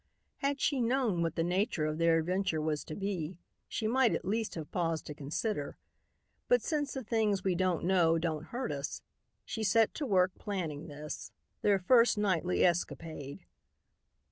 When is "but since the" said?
6.47-7.03